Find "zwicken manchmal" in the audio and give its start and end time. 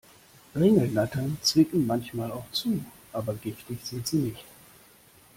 1.43-2.31